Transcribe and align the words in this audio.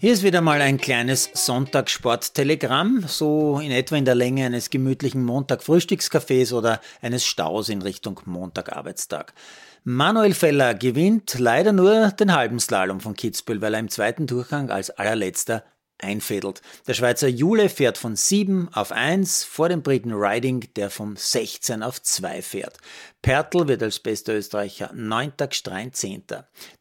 Hier 0.00 0.12
ist 0.12 0.22
wieder 0.22 0.42
mal 0.42 0.60
ein 0.60 0.78
kleines 0.78 1.28
Sonntagssporttelegramm, 1.34 3.02
so 3.08 3.58
in 3.58 3.72
etwa 3.72 3.96
in 3.96 4.04
der 4.04 4.14
Länge 4.14 4.46
eines 4.46 4.70
gemütlichen 4.70 5.24
Montag-Frühstückscafés 5.24 6.54
oder 6.54 6.80
eines 7.02 7.26
Staus 7.26 7.68
in 7.68 7.82
Richtung 7.82 8.20
Montag-Arbeitstag. 8.24 9.34
Manuel 9.82 10.34
Feller 10.34 10.74
gewinnt 10.74 11.36
leider 11.40 11.72
nur 11.72 12.12
den 12.12 12.32
halben 12.32 12.60
Slalom 12.60 13.00
von 13.00 13.14
Kitzbühel, 13.14 13.60
weil 13.60 13.74
er 13.74 13.80
im 13.80 13.88
zweiten 13.88 14.28
Durchgang 14.28 14.70
als 14.70 14.90
allerletzter 14.90 15.64
einfädelt. 15.98 16.62
Der 16.86 16.94
Schweizer 16.94 17.28
Jule 17.28 17.68
fährt 17.68 17.98
von 17.98 18.16
7 18.16 18.68
auf 18.72 18.92
1 18.92 19.44
vor 19.44 19.68
dem 19.68 19.82
Briten 19.82 20.12
Riding, 20.12 20.68
der 20.76 20.90
von 20.90 21.16
16 21.16 21.82
auf 21.82 22.02
2 22.02 22.42
fährt. 22.42 22.78
Pertl 23.22 23.68
wird 23.68 23.82
als 23.82 23.98
bester 23.98 24.34
Österreicher 24.34 24.92
9. 24.94 25.32
Gstrein 25.48 25.92
10. 25.92 26.24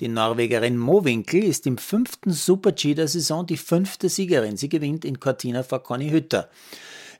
Die 0.00 0.08
Norwegerin 0.08 0.76
Mowinkel 0.76 1.44
ist 1.44 1.66
im 1.66 1.78
fünften 1.78 2.32
Super-G 2.32 2.94
der 2.94 3.08
Saison 3.08 3.46
die 3.46 3.56
fünfte 3.56 4.08
Siegerin. 4.08 4.56
Sie 4.56 4.68
gewinnt 4.68 5.04
in 5.04 5.20
Cortina 5.20 5.62
vor 5.62 5.82
Conny 5.82 6.10
Hütter. 6.10 6.50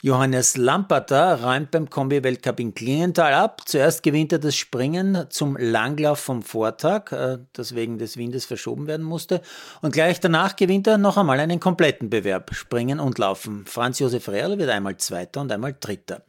Johannes 0.05 0.59
Lamperter 0.59 1.43
räumt 1.43 1.71
beim 1.71 1.89
Kombi-Weltcup 1.89 2.61
in 2.61 2.75
Klingenthal 2.75 3.33
ab. 3.33 3.63
Zuerst 3.65 4.03
gewinnt 4.03 4.33
er 4.33 4.39
das 4.39 4.55
Springen 4.55 5.25
zum 5.31 5.57
Langlauf 5.57 6.19
vom 6.19 6.43
Vortag, 6.43 7.11
äh, 7.11 7.39
das 7.55 7.75
wegen 7.75 7.97
des 7.97 8.19
Windes 8.19 8.45
verschoben 8.45 8.87
werden 8.87 9.07
musste. 9.07 9.41
Und 9.81 9.95
gleich 9.95 10.21
danach 10.21 10.57
gewinnt 10.57 10.87
er 10.87 10.99
noch 10.99 11.17
einmal 11.17 11.41
einen 11.41 11.59
kompletten 11.59 12.11
Bewerb, 12.11 12.55
Springen 12.55 13.01
und 13.01 13.17
Laufen. 13.17 13.65
Franz 13.65 13.99
Josef 13.99 14.29
Rehrl 14.29 14.59
wird 14.59 14.69
einmal 14.69 14.99
Zweiter 14.99 15.41
und 15.41 15.51
einmal 15.51 15.75
Dritter. 15.81 16.21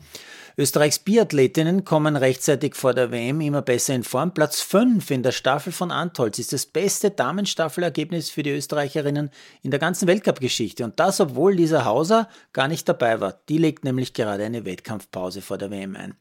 Österreichs 0.58 1.00
Biathletinnen 1.00 1.84
kommen 1.84 2.16
rechtzeitig 2.16 2.76
vor 2.76 2.94
der 2.94 3.12
WM 3.12 3.42
immer 3.42 3.62
besser 3.62 3.94
in 3.94 4.06
Form. 4.06 4.34
Platz 4.34 4.62
5 4.62 5.12
in 5.12 5.22
der 5.22 5.34
Staffel 5.34 5.74
von 5.74 5.92
Antolz 5.92 6.40
ist 6.40 6.54
das 6.54 6.66
beste 6.66 7.12
Damenstaffelergebnis 7.12 8.30
für 8.30 8.42
die 8.42 8.52
Österreicherinnen 8.52 9.32
in 9.64 9.72
der 9.72 9.82
ganzen 9.82 10.08
Weltcup-Geschichte. 10.08 10.86
Und 10.86 10.98
das, 10.98 11.20
obwohl 11.20 11.56
Lisa 11.56 11.84
Hauser 11.84 12.30
gar 12.54 12.70
nicht 12.70 12.88
dabei 12.88 13.20
war. 13.20 13.38
Die 13.50 13.58
legt 13.58 13.84
nämlich 13.84 14.14
gerade 14.14 14.46
eine 14.46 14.64
Wettkampfpause 14.64 15.42
vor 15.42 15.58
der 15.58 15.72
WM 15.72 15.98
ein. 15.98 16.16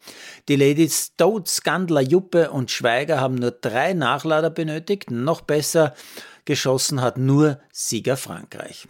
Die 0.48 0.56
Ladies 0.56 1.12
Stoat, 1.14 1.48
Skandler, 1.48 2.00
Juppe 2.00 2.50
und 2.50 2.72
Schweiger 2.72 3.20
haben 3.20 3.36
nur 3.36 3.52
drei 3.52 3.92
Nachlader 3.92 4.50
benötigt. 4.50 5.12
Noch 5.12 5.42
besser 5.42 5.94
geschossen 6.44 7.00
hat 7.00 7.18
nur 7.18 7.60
Sieger 7.70 8.16
Frankreich. 8.16 8.88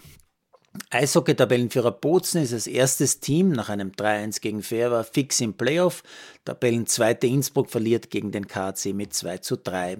Eishockey-Tabellenführer 0.90 1.92
Bozen 1.92 2.42
ist 2.42 2.52
als 2.52 2.66
erstes 2.66 3.20
Team 3.20 3.50
nach 3.50 3.68
einem 3.68 3.90
3-1 3.90 4.40
gegen 4.40 4.62
Fair 4.62 5.04
fix 5.04 5.40
im 5.40 5.54
Playoff. 5.54 6.02
Tabellenzweite 6.44 7.26
Innsbruck 7.26 7.70
verliert 7.70 8.10
gegen 8.10 8.32
den 8.32 8.46
KAC 8.46 8.86
mit 8.94 9.14
2 9.14 9.38
zu 9.38 9.56
3. 9.56 9.98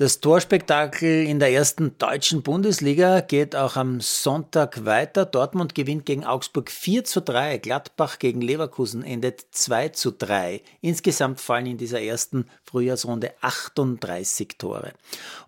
Das 0.00 0.20
Torspektakel 0.20 1.26
in 1.26 1.40
der 1.40 1.52
ersten 1.52 1.98
deutschen 1.98 2.42
Bundesliga 2.42 3.20
geht 3.20 3.54
auch 3.54 3.76
am 3.76 4.00
Sonntag 4.00 4.86
weiter. 4.86 5.26
Dortmund 5.26 5.74
gewinnt 5.74 6.06
gegen 6.06 6.24
Augsburg 6.24 6.70
4 6.70 7.04
zu 7.04 7.20
3. 7.20 7.58
Gladbach 7.58 8.18
gegen 8.18 8.40
Leverkusen 8.40 9.02
endet 9.02 9.44
2 9.50 9.90
zu 9.90 10.10
3. 10.12 10.62
Insgesamt 10.80 11.38
fallen 11.38 11.66
in 11.66 11.76
dieser 11.76 12.00
ersten 12.00 12.46
Frühjahrsrunde 12.64 13.34
38 13.42 14.56
Tore. 14.56 14.94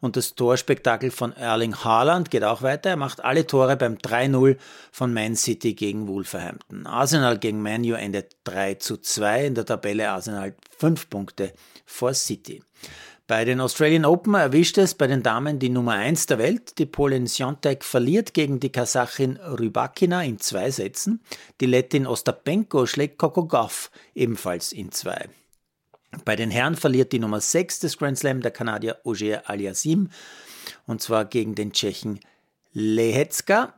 Und 0.02 0.16
das 0.16 0.34
Torspektakel 0.34 1.10
von 1.10 1.32
Erling 1.32 1.74
Haaland 1.74 2.30
geht 2.30 2.44
auch 2.44 2.60
weiter. 2.60 2.90
Er 2.90 2.96
macht 2.96 3.24
alle 3.24 3.46
Tore 3.46 3.78
beim 3.78 3.94
3-0 3.94 4.58
von 4.90 5.14
Man 5.14 5.34
City 5.34 5.72
gegen 5.72 6.08
Wolverhampton. 6.08 6.86
Arsenal 6.86 7.38
gegen 7.38 7.62
Manu 7.62 7.94
endet 7.94 8.36
3 8.44 8.74
zu 8.74 8.98
2. 8.98 9.46
In 9.46 9.54
der 9.54 9.64
Tabelle 9.64 10.10
Arsenal 10.10 10.54
5 10.76 11.08
Punkte 11.08 11.54
vor 11.86 12.12
City. 12.12 12.62
Bei 13.32 13.46
den 13.46 13.62
Australian 13.62 14.04
Open 14.04 14.34
erwischt 14.34 14.76
es 14.76 14.94
bei 14.94 15.06
den 15.06 15.22
Damen 15.22 15.58
die 15.58 15.70
Nummer 15.70 15.92
1 15.92 16.26
der 16.26 16.36
Welt. 16.36 16.76
Die 16.76 16.84
Polin 16.84 17.26
Siontek 17.26 17.82
verliert 17.82 18.34
gegen 18.34 18.60
die 18.60 18.70
Kasachin 18.70 19.38
Rybakina 19.38 20.22
in 20.22 20.38
zwei 20.38 20.70
Sätzen. 20.70 21.22
Die 21.58 21.64
Lettin 21.64 22.06
Ostapenko 22.06 22.84
schlägt 22.84 23.16
Coco 23.16 23.46
Goff 23.46 23.90
ebenfalls 24.14 24.70
in 24.70 24.92
zwei. 24.92 25.30
Bei 26.26 26.36
den 26.36 26.50
Herren 26.50 26.76
verliert 26.76 27.12
die 27.12 27.20
Nummer 27.20 27.40
6 27.40 27.80
des 27.80 27.96
Grand 27.96 28.18
Slam 28.18 28.42
der 28.42 28.50
Kanadier 28.50 28.98
Ogier 29.02 29.48
Aliasim 29.48 30.10
und 30.86 31.00
zwar 31.00 31.24
gegen 31.24 31.54
den 31.54 31.72
Tschechen 31.72 32.20
Lehecka. 32.74 33.72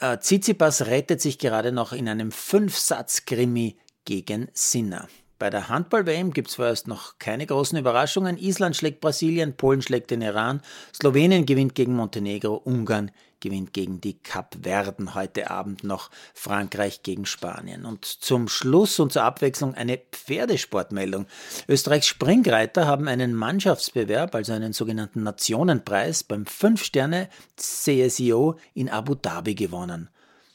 Äh, 0.00 0.16
Tsitsipas 0.16 0.86
rettet 0.86 1.20
sich 1.20 1.38
gerade 1.38 1.72
noch 1.72 1.92
in 1.92 2.08
einem 2.08 2.32
Fünfsatz-Krimi 2.32 3.76
gegen 4.06 4.48
Sinner. 4.54 5.08
Bei 5.44 5.50
der 5.50 5.68
Handball-WM 5.68 6.32
gibt 6.32 6.48
es 6.48 6.54
vorerst 6.54 6.88
noch 6.88 7.18
keine 7.18 7.44
großen 7.44 7.76
Überraschungen. 7.76 8.38
Island 8.38 8.76
schlägt 8.76 9.02
Brasilien, 9.02 9.54
Polen 9.54 9.82
schlägt 9.82 10.10
den 10.10 10.22
Iran, 10.22 10.62
Slowenien 10.96 11.44
gewinnt 11.44 11.74
gegen 11.74 11.94
Montenegro, 11.94 12.54
Ungarn 12.54 13.10
gewinnt 13.40 13.74
gegen 13.74 14.00
die 14.00 14.14
Kapverden, 14.14 15.14
heute 15.14 15.50
Abend 15.50 15.84
noch 15.84 16.10
Frankreich 16.32 17.02
gegen 17.02 17.26
Spanien. 17.26 17.84
Und 17.84 18.06
zum 18.06 18.48
Schluss 18.48 18.98
und 18.98 19.12
zur 19.12 19.24
Abwechslung 19.24 19.74
eine 19.74 19.98
Pferdesportmeldung. 19.98 21.26
Österreichs 21.68 22.06
Springreiter 22.06 22.86
haben 22.86 23.06
einen 23.06 23.34
Mannschaftsbewerb, 23.34 24.34
also 24.34 24.54
einen 24.54 24.72
sogenannten 24.72 25.24
Nationenpreis 25.24 26.24
beim 26.24 26.44
5-Sterne-CSIO 26.44 28.58
in 28.72 28.88
Abu 28.88 29.14
Dhabi 29.14 29.54
gewonnen. 29.54 30.08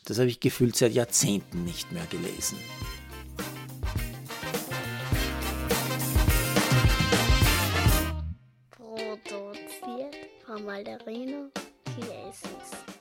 Das 0.05 0.17
habe 0.17 0.29
ich 0.29 0.39
gefühlt 0.39 0.75
seit 0.75 0.93
Jahrzehnten 0.93 1.63
nicht 1.63 1.91
mehr 1.91 2.07
gelesen. 2.07 2.57
Malderino 10.57 11.51
Chiesis. 11.85 12.98